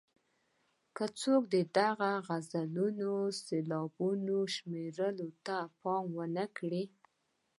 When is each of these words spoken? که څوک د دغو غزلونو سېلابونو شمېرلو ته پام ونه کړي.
که 0.95 1.05
څوک 1.19 1.43
د 1.53 1.55
دغو 1.77 2.11
غزلونو 2.27 3.11
سېلابونو 3.43 4.37
شمېرلو 4.55 5.27
ته 5.45 5.57
پام 5.81 6.05
ونه 6.17 6.45
کړي. 6.57 6.83